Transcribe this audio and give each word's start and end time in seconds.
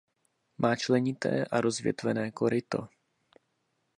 Má 0.57 0.75
členité 0.75 1.45
a 1.45 1.61
rozvětvené 1.61 2.31
koryto. 2.31 2.87